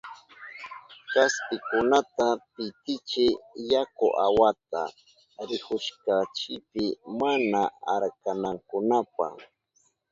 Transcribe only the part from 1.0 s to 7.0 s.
Kaspikunata pitichiy yaku awata rihushkanchipi